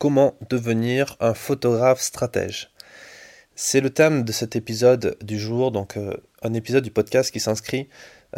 [0.00, 2.70] comment devenir un photographe stratège.
[3.54, 7.38] C'est le thème de cet épisode du jour, donc euh, un épisode du podcast qui
[7.38, 7.86] s'inscrit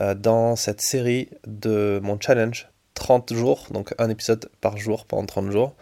[0.00, 5.24] euh, dans cette série de mon challenge 30 jours, donc un épisode par jour pendant
[5.24, 5.76] 30 jours.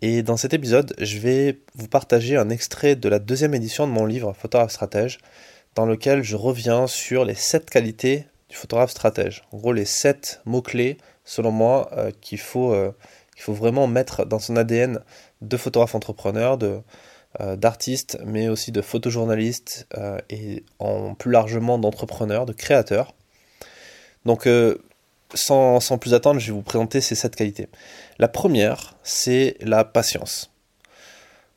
[0.00, 3.92] Et dans cet épisode, je vais vous partager un extrait de la deuxième édition de
[3.92, 5.18] mon livre Photographe stratège,
[5.74, 9.42] dans lequel je reviens sur les 7 qualités du photographe stratège.
[9.52, 12.72] En gros, les 7 mots-clés, selon moi, euh, qu'il faut,
[13.38, 15.00] euh, qu'il faut vraiment mettre dans son ADN
[15.40, 16.80] de photographe entrepreneur, de,
[17.40, 19.86] euh, d'artiste, mais aussi de photojournaliste
[20.30, 23.14] et en plus largement d'entrepreneur, de créateur.
[24.24, 24.48] Donc,
[25.34, 27.68] sans, sans, plus attendre, je vais vous présenter ces 7 qualités.
[28.18, 30.50] La première, c'est la patience.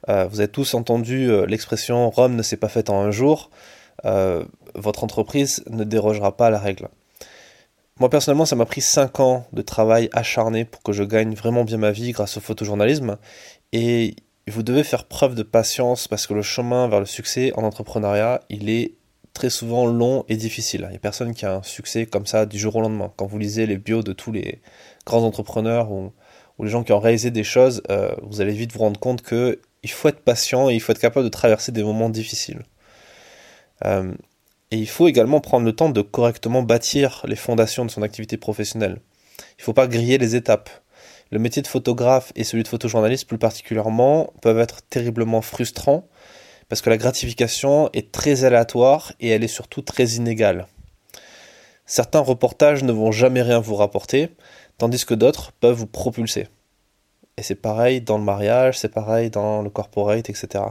[0.08, 3.50] vous avez tous entendu l'expression Rome ne s'est pas faite en un jour.
[4.06, 4.44] Euh,
[4.76, 6.88] votre entreprise ne dérogera pas à la règle.
[8.02, 11.64] Moi personnellement, ça m'a pris 5 ans de travail acharné pour que je gagne vraiment
[11.64, 13.18] bien ma vie grâce au photojournalisme.
[13.74, 14.16] Et
[14.48, 18.42] vous devez faire preuve de patience parce que le chemin vers le succès en entrepreneuriat,
[18.50, 18.96] il est
[19.36, 20.82] très souvent long et difficile.
[20.86, 23.14] Il n'y a personne qui a un succès comme ça du jour au lendemain.
[23.18, 24.64] Quand vous lisez les bios de tous les
[25.06, 26.12] grands entrepreneurs ou,
[26.60, 29.92] les gens qui ont réalisé des choses, euh, vous allez vite vous rendre compte qu'il
[29.92, 32.64] faut être patient et il faut être capable de traverser des moments difficiles.
[33.86, 34.12] Euh,
[34.72, 38.38] et il faut également prendre le temps de correctement bâtir les fondations de son activité
[38.38, 39.02] professionnelle.
[39.38, 40.70] Il ne faut pas griller les étapes.
[41.30, 46.08] Le métier de photographe et celui de photojournaliste plus particulièrement peuvent être terriblement frustrants
[46.70, 50.68] parce que la gratification est très aléatoire et elle est surtout très inégale.
[51.86, 54.30] Certains reportages ne vont jamais rien vous rapporter,
[54.78, 56.48] tandis que d'autres peuvent vous propulser.
[57.36, 60.64] Et c'est pareil dans le mariage, c'est pareil dans le corporate, etc.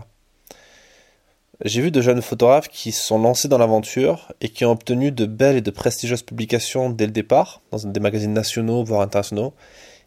[1.62, 5.12] J'ai vu de jeunes photographes qui se sont lancés dans l'aventure et qui ont obtenu
[5.12, 9.52] de belles et de prestigieuses publications dès le départ, dans des magazines nationaux, voire internationaux,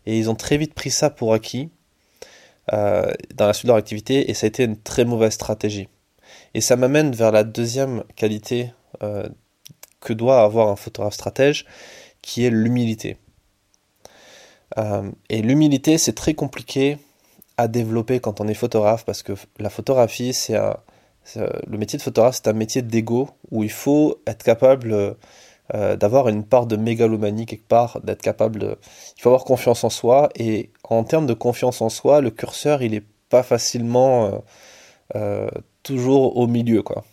[0.08, 1.70] et ils ont très vite pris ça pour acquis
[2.74, 5.90] euh, dans la suite de leur activité, et ça a été une très mauvaise stratégie.
[6.56, 8.74] Et ça m'amène vers la deuxième qualité
[9.04, 9.28] euh,
[10.00, 11.68] que doit avoir un photographe stratège,
[12.24, 13.18] qui est l'humilité.
[14.80, 16.98] Euh, et l'humilité, c'est très compliqué
[17.58, 20.78] à développer quand on est photographe, parce que la photographie, c'est un
[21.36, 25.16] le métier de photographe, c'est un métier d'ego où il faut être capable
[25.74, 28.78] euh, d'avoir une part de mégalomanie quelque part, d'être capable.
[29.18, 32.82] Il faut avoir confiance en soi et en termes de confiance en soi, le curseur,
[32.82, 34.40] il n'est pas facilement euh,
[35.16, 35.50] euh,
[35.82, 36.84] toujours au milieu.
[36.84, 37.06] Quoi.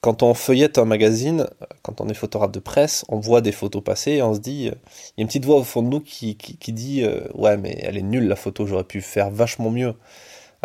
[0.00, 1.48] quand on feuillette un magazine,
[1.82, 4.66] quand on est photographe de presse, on voit des photos passer et on se dit,
[4.66, 4.74] il y a
[5.18, 7.04] une petite voix au fond de nous qui, qui dit,
[7.34, 9.94] ouais mais elle est nulle la photo, j'aurais pu faire vachement mieux.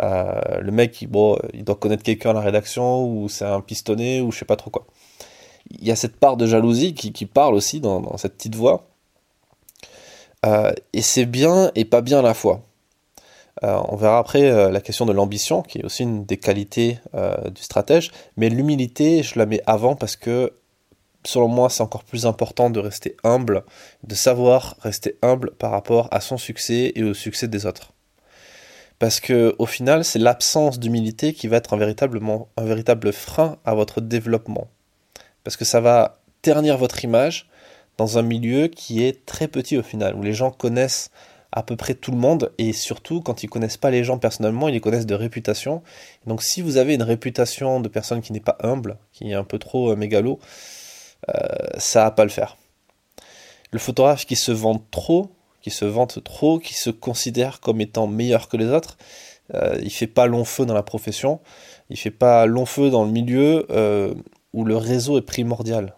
[0.02, 4.20] Euh, le mec, bon, il doit connaître quelqu'un à la rédaction, ou c'est un pistonné,
[4.20, 4.86] ou je sais pas trop quoi.
[5.70, 8.88] Il y a cette part de jalousie qui, parle aussi dans, cette petite voix.
[10.44, 12.62] Euh, et c'est bien et pas bien à la fois.
[13.62, 16.98] Euh, on verra après la question de l'ambition, qui est aussi une des qualités
[17.54, 18.10] du stratège.
[18.36, 20.52] Mais l'humilité, je la mets avant parce que,
[21.24, 23.64] selon moi, c'est encore plus important de rester humble,
[24.02, 27.92] de savoir rester humble par rapport à son succès et au succès des autres.
[29.02, 33.74] Parce que au final, c'est l'absence d'humilité qui va être un, un véritable frein à
[33.74, 34.68] votre développement.
[35.42, 37.50] Parce que ça va ternir votre image
[37.98, 41.10] dans un milieu qui est très petit au final, où les gens connaissent
[41.50, 44.68] à peu près tout le monde, et surtout quand ils connaissent pas les gens personnellement,
[44.68, 45.82] ils les connaissent de réputation.
[46.28, 49.42] Donc si vous avez une réputation de personne qui n'est pas humble, qui est un
[49.42, 50.38] peu trop euh, mégalo,
[51.28, 51.42] euh,
[51.76, 52.56] ça va pas le faire.
[53.72, 58.06] Le photographe qui se vend trop, qui se vante trop, qui se considère comme étant
[58.06, 58.98] meilleur que les autres.
[59.54, 61.40] Euh, il fait pas long feu dans la profession,
[61.88, 64.14] il fait pas long feu dans le milieu euh,
[64.52, 65.94] où le réseau est primordial.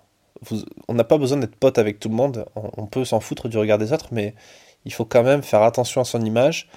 [0.89, 3.59] on n'a pas besoin d'être pote avec tout le monde, on, peut s'en foutre du
[3.59, 4.35] regard des autres, mais
[4.85, 6.69] il faut quand même faire attention à son image.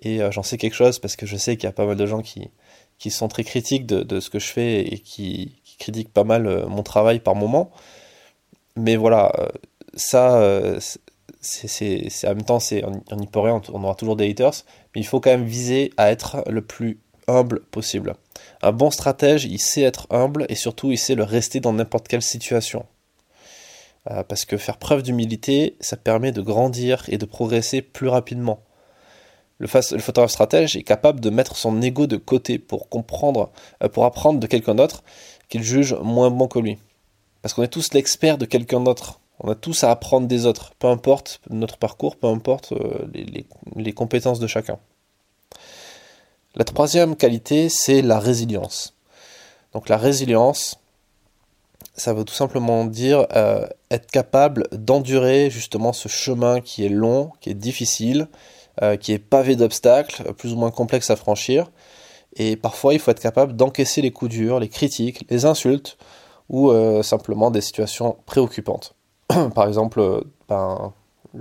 [0.00, 1.96] Et euh, j'en sais quelque chose parce que je sais qu'il y a pas mal
[1.96, 2.50] de gens qui,
[2.98, 6.66] qui sont très critiques de, ce que je fais et qui, qui critiquent pas mal
[6.66, 7.70] mon travail par moment.
[8.76, 9.32] Mais voilà,
[9.94, 10.40] ça,
[11.42, 14.64] c'est en même temps c'est on n'y peut rien on aura toujours des haters
[14.94, 18.14] mais il faut quand même viser à être le plus humble possible.
[18.62, 22.08] Un bon stratège il sait être humble et surtout il sait le rester dans n'importe
[22.08, 22.86] quelle situation.
[24.10, 28.60] Euh, parce que faire preuve d'humilité ça permet de grandir et de progresser plus rapidement.
[29.58, 33.50] Le, photographe stratège est capable de mettre son ego de côté pour comprendre
[33.82, 35.02] euh, pour apprendre de quelqu'un d'autre
[35.48, 36.78] qu'il juge moins bon que lui.
[37.42, 40.72] Parce qu'on est tous l'expert de quelqu'un d'autre on a tous à apprendre des autres,
[40.78, 43.06] peu importe notre parcours, peu importe euh,
[43.76, 44.78] les, compétences de chacun.
[46.54, 48.94] La troisième qualité, c'est la résilience.
[49.72, 50.78] Donc la résilience,
[51.96, 57.32] ça veut tout simplement dire euh, être capable d'endurer justement ce chemin qui est long,
[57.40, 58.28] qui est difficile,
[59.00, 61.70] qui est pavé d'obstacles, plus ou moins complexe à franchir.
[62.36, 65.98] Et parfois, il faut être capable d'encaisser les coups durs, les critiques, les insultes
[66.48, 66.72] ou
[67.02, 68.94] simplement des situations préoccupantes.
[69.54, 70.92] Par exemple, ben,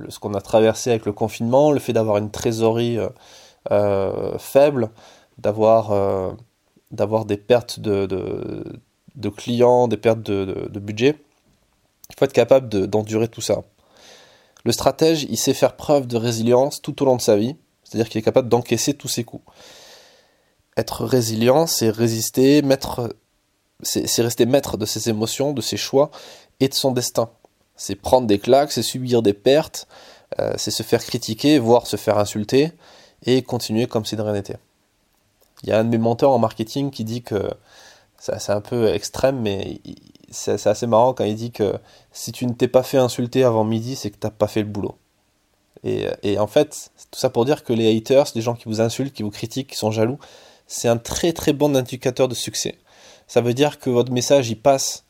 [0.09, 2.97] ce qu'on a traversé avec le confinement, le fait d'avoir une trésorerie
[4.37, 4.89] faible,
[5.37, 8.05] d'avoir des pertes de,
[9.15, 11.17] de, clients, des pertes de, budget.
[12.09, 13.63] Il faut être capable d'endurer tout ça.
[14.63, 18.09] Le stratège, il sait faire preuve de résilience tout au long de sa vie, c'est-à-dire
[18.09, 19.43] qu'il est capable d'encaisser tous ses coups.
[20.77, 22.61] Être résilient, c'est résister,
[23.81, 26.11] c'est rester maître de ses émotions, de ses choix
[26.59, 27.29] et de son destin.
[27.75, 29.87] C'est prendre des claques, c'est subir des pertes,
[30.39, 32.71] euh, c'est se faire critiquer, voire se faire insulter,
[33.25, 34.57] et continuer comme si de rien n'était.
[35.63, 37.51] Il y a un de mes mentors en marketing qui dit que
[38.17, 39.79] c'est un peu extrême, mais
[40.29, 41.73] c'est assez marrant quand il dit que
[42.11, 44.61] si tu ne t'es pas fait insulter avant midi, c'est que tu n'as pas fait
[44.61, 44.95] le boulot.
[45.83, 49.13] Et, en fait, tout ça pour dire que les haters, les gens qui vous insultent,
[49.13, 50.19] qui vous critiquent, qui sont jaloux,
[50.67, 52.77] c'est un très très bon indicateur de succès.
[53.27, 55.05] Ça veut dire que votre message y passe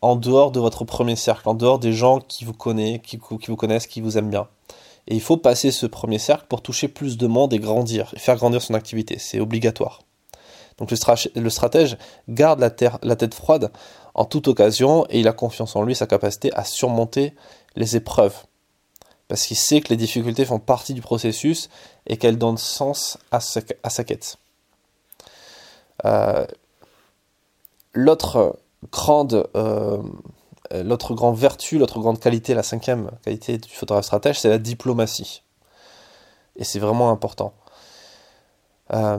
[0.00, 3.56] en dehors de votre premier cercle, en dehors des gens qui vous connaissent, qui, vous
[3.56, 4.48] connaissent, qui vous aiment bien.
[5.06, 8.18] Et il faut passer ce premier cercle pour toucher plus de monde et grandir, et
[8.18, 9.18] faire grandir son activité.
[9.18, 10.00] C'est obligatoire.
[10.76, 11.98] Donc le, stratège
[12.28, 13.72] garde la, tête froide
[14.14, 17.34] en toute occasion et il a confiance en lui, sa capacité à surmonter
[17.74, 18.36] les épreuves.
[19.26, 21.68] Parce qu'il sait que les difficultés font partie du processus
[22.06, 24.38] et qu'elles donnent sens à sa, quête.
[26.04, 26.46] Euh,
[27.92, 28.58] l'autre
[28.90, 29.48] grande
[30.72, 34.58] euh, l'autre grande vertu, l'autre grande qualité, la cinquième qualité du photographe stratège, c'est la
[34.58, 35.42] diplomatie.
[36.56, 37.54] Et c'est vraiment important.
[38.92, 39.18] Euh,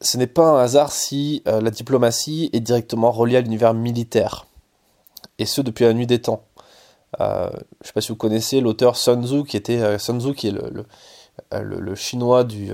[0.00, 4.46] ce n'est pas un hasard si euh, la diplomatie est directement reliée à l'univers militaire.
[5.38, 6.44] Et ce, depuis la nuit des temps.
[7.18, 7.50] je ne
[7.82, 10.86] sais pas si vous connaissez l'auteur Sun Tzu, qui était Sun Tzu, qui est le,
[11.50, 12.70] le, chinois du,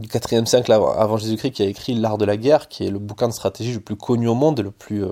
[0.00, 2.98] du 4e siècle avant Jésus-Christ, qui a écrit L'art de la guerre, qui est le
[2.98, 5.04] bouquin de stratégie le plus connu au monde et le plus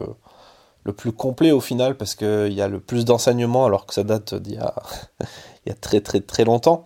[0.84, 4.04] le plus complet au final parce qu'il y a le plus d'enseignements alors que ça
[4.04, 4.54] date d'il
[5.66, 6.84] y a, très très très longtemps.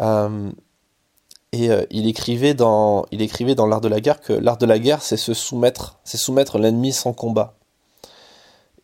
[0.00, 0.50] Euh,
[1.52, 4.66] et euh, il écrivait dans il écrivait dans l'art de la guerre que l'art de
[4.66, 7.56] la guerre c'est se soumettre, c'est soumettre l'ennemi sans combat.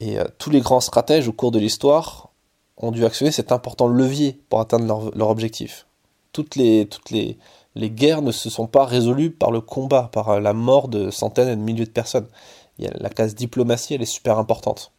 [0.01, 2.31] Et euh, tous les grands stratèges au cours de l'histoire
[2.77, 5.87] ont dû actionner cet important levier pour atteindre leur, leur objectif.
[6.33, 7.39] Toutes les toutes les
[7.77, 11.49] les guerres ne se sont pas résolues par le combat, par la mort de centaines
[11.49, 12.27] et de milliers de personnes
[12.79, 14.93] la case diplomatie, elle est super importante.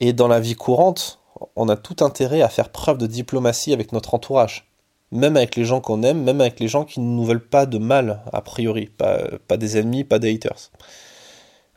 [0.00, 1.20] Et dans la vie courante,
[1.56, 4.70] on a tout intérêt à faire preuve de diplomatie avec notre entourage.
[5.12, 7.66] Même avec les gens qu'on aime, même avec les gens qui ne nous veulent pas
[7.66, 8.86] de mal, a priori.
[8.86, 10.70] Pas, des ennemis, pas des haters.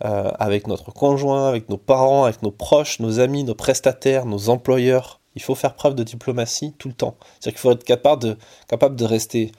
[0.05, 4.49] Euh, avec notre conjoint, avec nos parents, avec nos proches, nos amis, nos prestataires, nos
[4.49, 5.19] employeurs.
[5.37, 7.15] Il faut faire preuve de diplomatie tout le temps.
[7.39, 9.51] C'est-à-dire qu'il faut être capable de, rester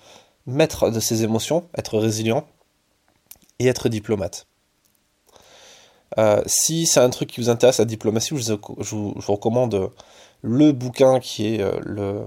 [0.47, 2.45] maître de ses émotions, être résilient
[3.61, 4.47] et être diplomate.
[6.19, 8.55] Euh, si c'est un truc qui vous intéresse, la diplomatie, je
[8.95, 9.91] vous, recommande
[10.43, 12.27] le bouquin qui est euh,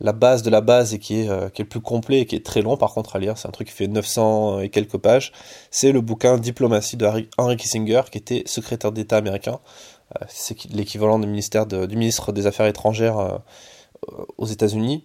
[0.00, 2.26] la base de la base et qui est, euh, qui est le plus complet et
[2.26, 3.38] qui est très long par contre à lire.
[3.38, 5.32] C'est un truc qui fait 900 et quelques pages.
[5.70, 7.06] C'est le bouquin Diplomatie de
[7.38, 9.60] Henry Kissinger, qui était secrétaire d'État américain.
[10.28, 13.40] C'est l'équivalent du ministère ministre des Affaires étrangères
[14.38, 15.04] aux États-Unis.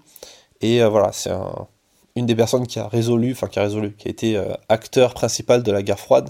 [0.62, 1.68] Et voilà, c'est un,
[2.16, 5.14] une des personnes qui a résolu, enfin qui a résolu, qui a été euh, acteur
[5.14, 6.30] principal de la guerre froide,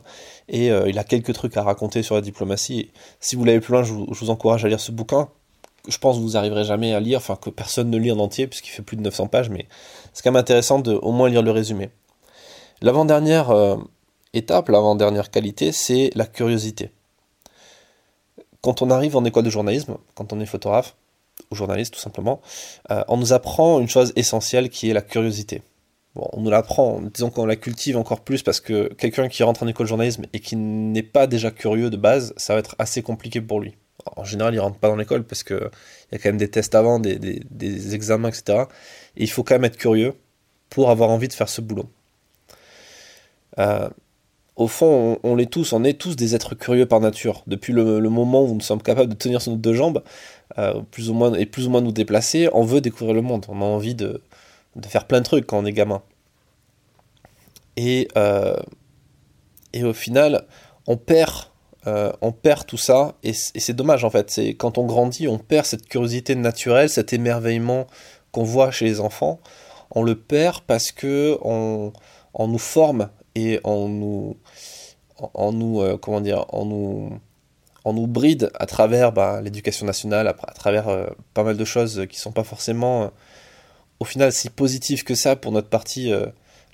[0.50, 2.91] et euh, il a quelques trucs à raconter sur la diplomatie.
[3.20, 5.29] si vous l'avez plus loin, je vous, encourage à lire ce bouquin.
[5.88, 8.48] Je pense que vous n'arriverez jamais à lire, enfin que personne ne lit en entier,
[8.48, 9.67] puisqu'il fait plus de 900 pages, mais
[10.13, 11.91] c'est quand même intéressant de au moins lire le résumé.
[12.82, 13.77] L'avant-dernière euh,
[14.34, 16.89] étape, l'avant-dernière qualité, c'est la curiosité.
[18.65, 20.95] Quand on arrive en école de journalisme, quand on est photographe,
[21.51, 22.41] ou journaliste tout simplement,
[22.89, 25.62] on nous apprend une chose essentielle qui est la curiosité
[26.15, 29.67] on nous l'apprend, disons qu'on la cultive encore plus parce que quelqu'un qui rentre en
[29.67, 33.01] école de journalisme et qui n'est pas déjà curieux de base, ça va être assez
[33.01, 33.75] compliqué pour lui.
[34.15, 35.69] En général, il rentre pas dans l'école parce qu'il
[36.12, 38.65] y a quand même des tests avant, des, examens, etc.
[39.17, 40.13] Et il faut quand même être curieux
[40.69, 41.89] pour avoir envie de faire ce boulot.
[43.60, 43.89] Euh,
[44.56, 47.44] au fond, on, l'est tous, on est tous des êtres curieux par nature.
[47.46, 50.02] Depuis le, moment où nous sommes capables de tenir sur nos deux jambes,
[50.58, 53.46] euh, plus ou moins, et plus ou moins nous déplacer, on veut découvrir le monde.
[53.50, 54.22] On a envie de,
[54.76, 56.02] de faire plein de trucs quand on est gamin.
[57.76, 58.56] Et, euh,
[59.74, 60.46] et au final,
[60.88, 61.48] on perd,
[61.88, 64.32] euh, on perd tout ça, et c'est dommage en fait.
[64.32, 67.88] C'est quand on grandit, on perd cette curiosité naturelle, cet émerveillement
[68.32, 69.42] qu'on voit chez les enfants.
[69.92, 71.92] On le perd parce que on,
[72.34, 74.38] on nous forme et on nous,
[75.34, 77.20] on nous, euh, comment dire, on nous,
[77.84, 80.88] on nous bride à travers bah, l'éducation nationale, à, travers
[81.34, 83.12] pas mal de choses qui sont pas forcément
[84.00, 86.12] au final si positif que ça pour notre partie,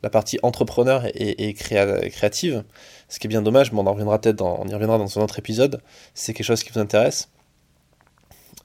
[0.03, 2.63] la partie entrepreneur et, créative.
[3.09, 5.21] Ce qui est bien dommage, mais on en reviendra peut-être on y reviendra dans un
[5.21, 5.81] autre épisode.
[6.13, 7.29] C'est quelque chose qui vous intéresse.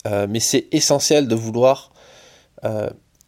[0.05, 1.93] mais c'est essentiel de vouloir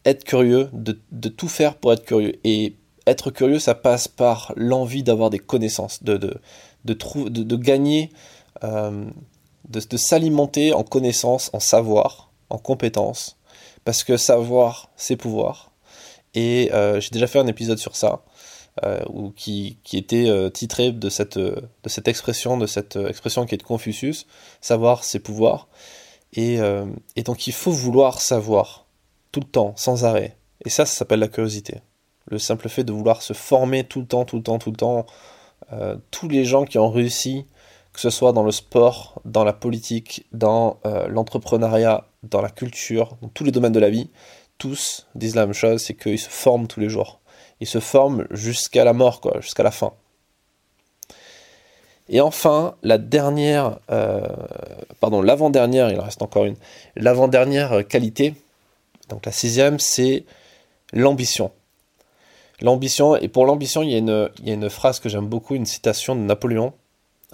[0.08, 2.34] être curieux, de, tout faire pour être curieux.
[2.44, 2.76] Et
[3.10, 6.40] être curieux, ça passe par l'envie d'avoir des connaissances, de, de,
[6.84, 6.94] de,
[7.28, 8.10] de gagner,
[8.64, 9.10] euh,
[9.68, 13.36] de, s'alimenter en connaissances, en savoir, en compétences.
[13.84, 15.72] Parce que savoir, c'est pouvoir.
[16.34, 18.22] Et euh, j'ai déjà fait un épisode sur ça,
[18.84, 19.00] euh,
[19.36, 23.62] qui, qui, était titré de cette, de cette expression, de cette expression qui est de
[23.62, 24.26] Confucius,
[24.60, 25.68] savoir, c'est pouvoir.
[26.34, 26.58] Et,
[27.16, 28.86] et donc il faut vouloir savoir
[29.32, 30.36] tout le temps, sans arrêt.
[30.64, 31.80] Et ça, ça s'appelle la curiosité.
[32.30, 34.76] Le simple fait de vouloir se former tout le temps, tout le temps, tout le
[34.76, 35.06] temps.
[35.72, 37.46] Euh, tous les gens qui ont réussi,
[37.92, 43.16] que ce soit dans le sport, dans la politique, dans euh, l'entrepreneuriat, dans la culture,
[43.22, 44.10] dans tous les domaines de la vie,
[44.58, 47.20] tous disent la même chose, c'est qu'ils se forment tous les jours.
[47.60, 49.92] Ils se forment jusqu'à la mort, jusqu'à la fin.
[52.08, 54.26] Et enfin, la dernière, euh,
[55.00, 56.56] pardon, l'avant-dernière, il en reste encore une,
[56.96, 58.34] l'avant-dernière qualité,
[59.08, 60.24] donc la sixième, c'est
[60.92, 61.50] l'ambition.
[62.60, 65.26] L'ambition, et pour l'ambition, il, y a une, il y a une phrase que j'aime
[65.26, 66.72] beaucoup, une citation de Napoléon.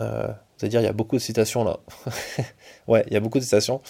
[0.00, 1.78] Euh, vous allez dire, il y a beaucoup de citations là.
[2.88, 3.80] ouais, il y a beaucoup de citations.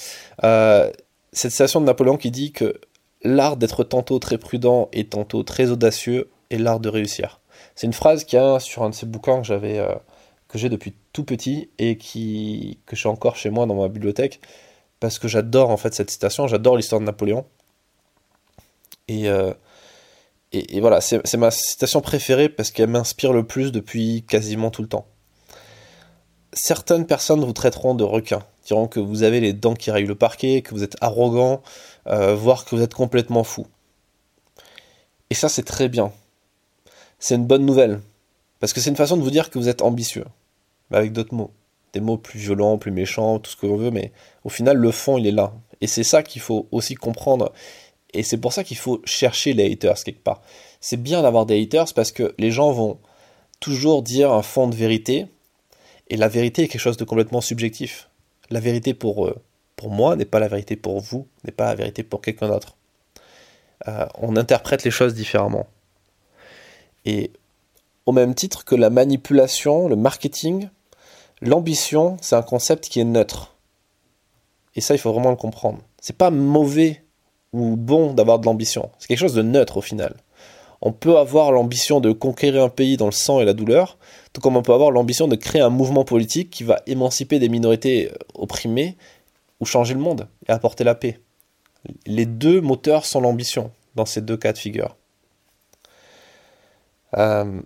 [0.44, 0.90] Euh,
[1.32, 2.80] cette citation de Napoléon qui dit que
[3.22, 7.40] l'art d'être tantôt très prudent et tantôt très audacieux est l'art de réussir.
[7.74, 9.94] C'est une phrase qui a sur un de ces bouquins que j'avais, euh,
[10.46, 14.40] que j'ai depuis tout petit et qui, que j'ai encore chez moi dans ma bibliothèque
[15.00, 17.44] parce que j'adore en fait cette citation, j'adore l'histoire de Napoléon.
[19.10, 19.52] Euh,
[20.54, 24.88] et, voilà, c'est ma citation préférée parce qu'elle m'inspire le plus depuis quasiment tout le
[24.88, 25.06] temps.
[26.52, 30.14] Certaines personnes vous traiteront de requin, diront que vous avez les dents qui rayent le
[30.14, 31.62] parquet, que vous êtes arrogant,
[32.06, 33.66] euh, voire que vous êtes complètement fou.
[35.30, 36.12] Et ça, c'est très bien.
[37.18, 38.00] C'est une bonne nouvelle.
[38.60, 40.24] Parce que c'est une façon de vous dire que vous êtes ambitieux.
[40.90, 41.50] Mais avec d'autres mots.
[41.92, 44.12] Des mots plus violents, plus méchants, tout ce que l'on veut, mais
[44.44, 45.52] au final, le fond, il est là.
[45.80, 47.52] Et c'est ça qu'il faut aussi comprendre.
[48.14, 50.40] Et c'est pour ça qu'il faut chercher les haters quelque part.
[50.80, 52.98] C'est bien d'avoir des haters parce que les gens vont
[53.60, 55.26] toujours dire un fond de vérité.
[56.08, 58.08] Et la vérité est quelque chose de complètement subjectif.
[58.50, 59.42] La vérité pour, euh,
[59.74, 62.76] pour moi n'est pas la vérité pour vous, n'est pas la vérité pour quelqu'un d'autre.
[63.88, 65.66] Euh, on interprète les choses différemment.
[67.04, 67.32] Et
[68.06, 70.68] au même titre que la manipulation, le marketing,
[71.40, 73.56] l'ambition, c'est un concept qui est neutre.
[74.76, 75.80] Et ça, il faut vraiment le comprendre.
[76.00, 77.03] C'est pas mauvais
[77.54, 78.90] ou bon d'avoir de l'ambition.
[78.98, 80.16] C'est quelque chose de neutre au final.
[80.82, 83.96] On peut avoir l'ambition de conquérir un pays dans le sang et la douleur,
[84.32, 87.48] tout comme on peut avoir l'ambition de créer un mouvement politique qui va émanciper des
[87.48, 88.96] minorités euh, opprimées
[89.60, 91.20] ou changer le monde et apporter la paix.
[92.06, 94.96] Les deux moteurs sont l'ambition dans ces deux cas de figure.
[97.16, 97.60] Euh,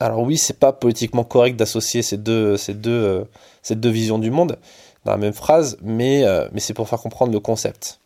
[0.00, 4.58] alors oui, c'est pas politiquement correct d'associer euh, ces deux visions du monde
[5.04, 6.24] dans la même phrase, mais
[6.56, 8.00] c'est pour faire comprendre le concept.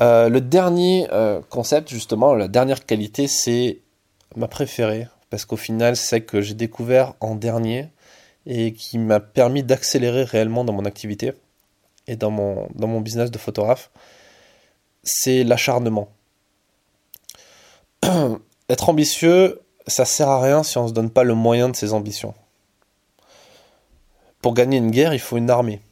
[0.00, 3.80] Euh, le dernier euh, concept, justement, la dernière qualité, c'est
[4.36, 7.88] ma préférée, parce qu'au final, c'est celle que j'ai découvert en dernier
[8.46, 11.32] et qui m'a permis d'accélérer réellement dans mon activité
[12.06, 13.90] et dans mon, dans mon business de photographe,
[15.02, 16.08] c'est l'acharnement.
[18.70, 21.76] Être ambitieux, ça sert à rien si on ne se donne pas le moyen de
[21.76, 22.34] ses ambitions.
[24.40, 25.82] Pour gagner une guerre, il faut une armée.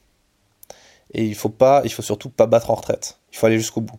[1.15, 3.19] Et il faut pas, il faut surtout pas battre en retraite.
[3.33, 3.99] Il faut aller jusqu'au bout.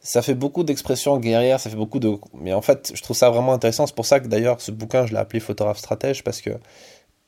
[0.00, 2.16] Ça fait beaucoup d'expressions guerrières, ça fait beaucoup de.
[2.34, 3.86] Mais en fait, je trouve ça vraiment intéressant.
[3.86, 6.50] C'est pour ça que d'ailleurs, ce bouquin, je l'ai appelé Photographe stratège parce que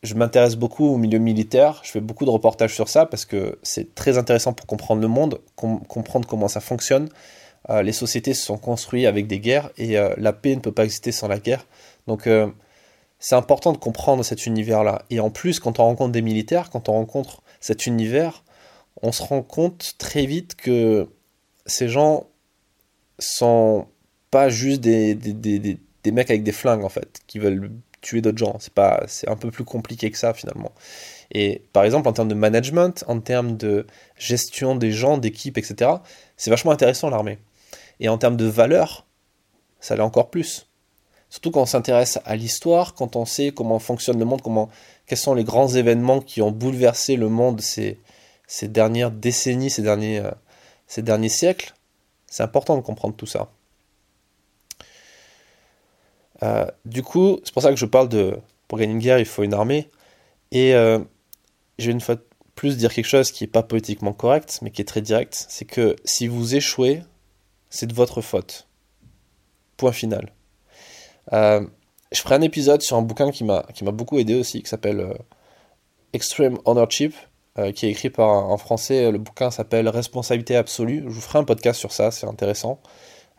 [0.02, 1.81] je m'intéresse beaucoup au milieu militaire.
[1.83, 5.09] Je fais beaucoup de reportages sur ça parce que c'est très intéressant pour comprendre le
[5.09, 7.09] monde, comprendre comment ça fonctionne.
[7.71, 10.73] Euh, les sociétés se sont construites avec des guerres et euh, la paix ne peut
[10.73, 11.67] pas exister sans la guerre.
[12.07, 12.47] Donc, euh,
[13.19, 15.02] c'est important de comprendre cet univers-là.
[15.11, 18.44] Et en plus, quand on rencontre des militaires, quand on rencontre cet univers,
[19.02, 21.08] on se rend compte très vite que
[21.66, 22.26] ces gens
[23.18, 23.86] sont
[24.30, 28.20] pas juste des, des, des, des, mecs avec des flingues en fait, qui veulent tuer
[28.20, 28.56] d'autres gens.
[28.60, 30.72] C'est pas, c'est un peu plus compliqué que ça finalement.
[31.30, 33.86] Et par exemple, en termes de management, en termes de
[34.16, 35.90] gestion des gens, d'équipe, etc.,
[36.36, 37.38] c'est vachement intéressant l'armée.
[38.00, 39.06] Et en termes de valeur,
[39.80, 40.67] ça l'est encore plus.
[41.30, 44.70] Surtout quand on s'intéresse à l'histoire, quand on sait comment fonctionne le monde, comment,
[45.06, 47.99] quels sont les grands événements qui ont bouleversé le monde ces,
[48.62, 50.30] dernières décennies, ces derniers, euh,
[50.87, 51.75] ces derniers siècles,
[52.26, 53.50] c'est important de comprendre tout ça.
[56.42, 59.26] Euh, du coup, c'est pour ça que je parle de pour gagner une guerre, il
[59.26, 59.90] faut une armée.
[60.50, 60.99] Et euh,
[61.78, 64.70] je vais une fois de plus dire quelque chose qui n'est pas politiquement correct, mais
[64.70, 65.47] qui est très direct.
[65.49, 67.02] C'est que si vous échouez,
[67.70, 68.68] c'est de votre faute.
[69.76, 70.32] Point final.
[71.32, 71.66] Euh,
[72.12, 75.14] je ferai un épisode sur un bouquin qui m'a beaucoup aidé aussi, qui s'appelle euh,
[76.12, 77.14] Extreme Ownership,
[77.58, 79.11] euh, qui est écrit par en français.
[79.11, 81.04] Le bouquin s'appelle Responsabilité absolue.
[81.06, 82.80] Je vous ferai un podcast sur ça, c'est intéressant.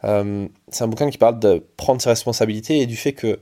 [0.03, 3.39] c'est un bouquin qui parle de prendre ses responsabilités et du fait que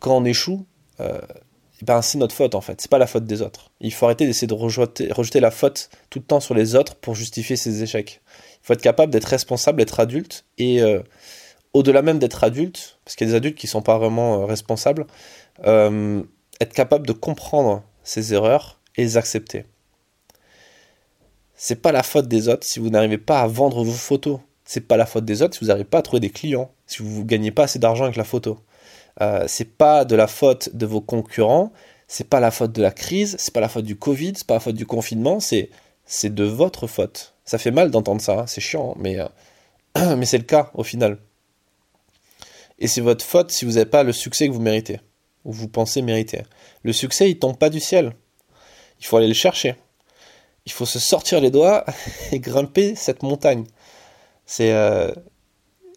[0.00, 0.66] quand on échoue,
[1.00, 3.70] eh ben c'est notre faute en fait, c'est pas la faute des autres.
[3.80, 7.14] Il faut arrêter d'essayer de rejeter, la faute tout le temps sur les autres pour
[7.14, 8.22] justifier ses échecs.
[8.62, 10.80] Il faut être capable d'être responsable, d'être adulte et
[11.74, 14.40] au-delà même d'être adulte, parce qu'il y a des adultes qui ne sont pas vraiment
[14.40, 15.06] euh, responsables,
[15.66, 16.22] euh,
[16.60, 19.66] être capable de comprendre ses erreurs et les accepter.
[21.56, 24.38] C'est pas la faute des autres si vous n'arrivez pas à vendre vos photos.
[24.64, 27.02] C'est pas la faute des autres si vous n'arrivez pas à trouver des clients, si
[27.02, 28.58] vous ne gagnez pas assez d'argent avec la photo.
[29.20, 31.72] Euh, c'est pas de la faute de vos concurrents,
[32.08, 34.54] c'est pas la faute de la crise, c'est pas la faute du Covid, c'est pas
[34.54, 35.70] la faute du confinement, c'est
[36.24, 37.34] de votre faute.
[37.44, 39.28] Ça fait mal d'entendre ça, hein, c'est chiant, mais euh,
[40.16, 41.18] mais c'est le cas au final.
[42.84, 45.00] Et c'est votre faute si vous n'avez pas le succès que vous méritez,
[45.46, 46.42] ou vous pensez mériter.
[46.82, 48.12] Le succès, il tombe pas du ciel.
[49.00, 49.76] Il faut aller le chercher.
[50.66, 51.86] Il faut se sortir les doigts
[52.32, 53.64] et grimper cette montagne.
[54.44, 55.10] C'est euh,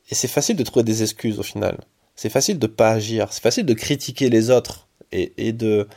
[0.10, 1.77] et c'est facile de trouver des excuses au final.
[2.15, 3.34] C'est facile de pas agir.
[3.34, 5.89] C'est facile de critiquer les autres et, et de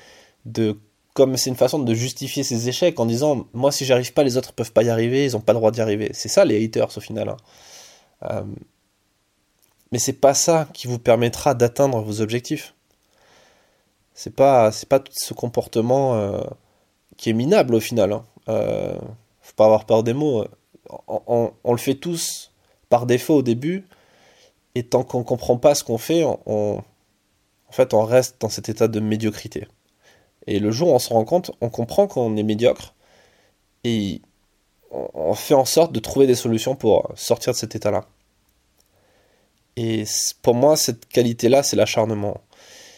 [0.44, 0.76] de
[1.14, 4.36] comme c'est une façon de justifier ses échecs en disant moi si j'arrive pas les
[4.36, 6.64] autres peuvent pas y arriver ils ont pas le droit d'y arriver c'est ça les
[6.64, 7.36] haters au final hein.
[8.30, 8.42] euh,
[9.92, 12.74] mais c'est pas ça qui vous permettra d'atteindre vos objectifs.
[14.14, 16.40] C'est pas, pas tout ce comportement euh,
[17.16, 18.12] qui est minable au final.
[18.12, 18.24] Hein.
[18.48, 18.98] Euh,
[19.40, 20.44] faut pas avoir peur des mots.
[21.06, 22.52] On, le fait tous
[22.88, 23.86] par défaut au début,
[24.74, 26.82] et tant qu'on comprend pas ce qu'on fait, on,
[27.70, 29.68] fait, on reste dans cet état de médiocrité.
[30.46, 32.94] Et le jour où on se rend compte, on comprend qu'on est médiocre,
[33.84, 34.20] et
[34.90, 38.06] on fait en sorte de trouver des solutions pour sortir de cet état-là.
[39.76, 40.04] Et
[40.42, 42.42] pour moi, cette qualité-là, c'est l'acharnement.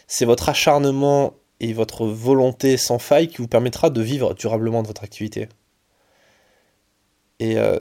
[0.07, 4.87] C'est votre acharnement et votre volonté sans faille qui vous permettra de vivre durablement de
[4.87, 5.47] votre activité.
[7.39, 7.79] Et euh,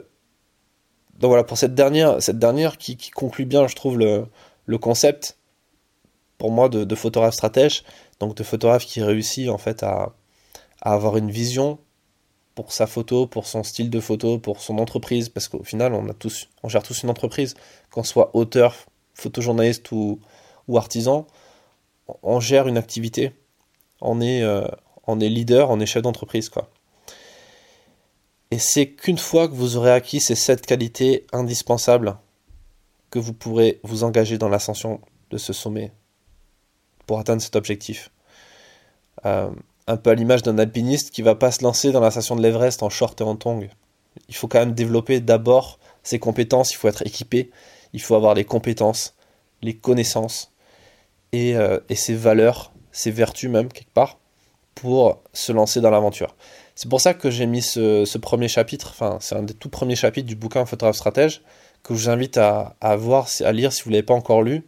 [1.19, 5.39] donc voilà, pour cette dernière, cette dernière qui, conclut bien, je trouve, le, concept,
[6.39, 7.85] pour moi, de, photographe stratège,
[8.21, 10.15] donc de photographe qui réussit en fait à,
[10.81, 11.79] à avoir une vision
[12.55, 16.09] pour sa photo, pour son style de photo, pour son entreprise, parce qu'au final, on
[16.09, 17.55] a tous, on gère tous une entreprise,
[17.91, 18.77] qu'on soit auteur,
[19.15, 20.21] photojournaliste ou,
[20.75, 21.27] artisan,
[22.23, 23.33] on gère une activité.
[24.01, 24.67] On est, euh,
[25.07, 26.71] on est leader, on est chef d'entreprise, quoi.
[28.51, 32.19] Et c'est qu'une fois que vous aurez acquis ces sept qualités indispensables
[33.11, 35.91] que vous pourrez vous engager dans l'ascension de ce sommet
[37.07, 38.11] pour atteindre cet objectif.
[39.25, 39.51] Euh,
[39.87, 42.43] un peu à l'image d'un alpiniste qui va pas se lancer dans la station de
[42.43, 43.69] l'Everest en short et en tongs.
[44.29, 47.51] Il faut quand même développer d'abord ses compétences, il faut être équipé,
[47.93, 49.15] il faut avoir les compétences,
[49.63, 50.53] les connaissances
[51.33, 54.19] et, euh, et ses valeurs, ses vertus même quelque part,
[54.75, 56.35] pour se lancer dans l'aventure.
[56.75, 59.97] C'est pour ça que j'ai mis ce, premier chapitre, enfin c'est un des tout premiers
[59.97, 61.43] chapitres du bouquin Photographe Stratège,
[61.83, 64.67] que je vous invite à, voir, à lire si vous ne l'avez pas encore lu.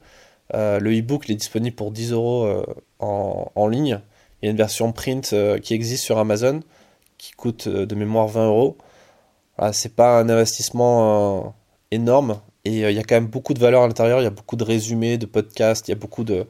[0.52, 2.64] Euh, le e-book est disponible pour 10 euros euh,
[2.98, 4.00] en, en, ligne.
[4.44, 6.60] Il y a une version print qui existe sur Amazon
[7.16, 8.76] qui coûte de mémoire 20 euros.
[9.72, 11.54] C'est pas un investissement
[11.90, 14.26] énorme, et euh, il y a quand même beaucoup de valeur à l'intérieur, il y
[14.26, 16.46] a beaucoup de résumés, de podcasts, il y a beaucoup de,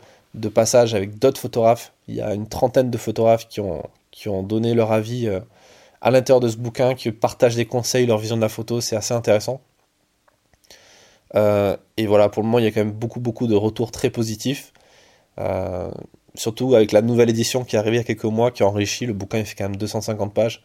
[0.49, 1.93] passages avec d'autres photographes.
[2.09, 5.41] Il y a une trentaine de photographes qui ont, donné leur avis euh,
[6.01, 8.97] à l'intérieur de ce bouquin, qui partagent des conseils, leur vision de la photo, c'est
[8.97, 9.61] assez intéressant.
[11.35, 13.91] Euh, et voilà, pour le moment, il y a quand même beaucoup, beaucoup de retours
[13.91, 14.73] très positifs.
[16.35, 18.67] Surtout avec la nouvelle édition qui est arrivée il y a quelques mois, qui a
[18.67, 19.07] enrichi.
[19.07, 20.63] Le bouquin, il fait quand même 250 pages.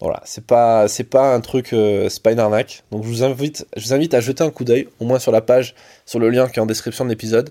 [0.00, 2.84] Voilà, c'est pas c'est pas un truc euh, c'est.
[2.92, 5.32] Donc je vous invite je vous invite à jeter un coup d'œil au moins sur
[5.32, 5.74] la page
[6.06, 7.50] sur le lien qui est en description de l'épisode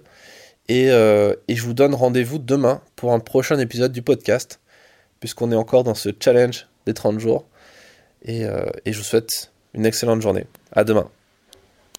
[0.70, 4.62] et, euh, je vous donne rendez-vous demain pour un prochain épisode du podcast
[5.20, 7.46] puisqu'on est encore dans ce challenge des 30 jours
[8.24, 10.46] et, euh, et je vous souhaite une excellente journée.
[10.72, 11.10] À demain.